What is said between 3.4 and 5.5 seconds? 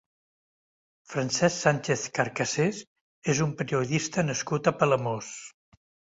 un periodista nascut a Palamós.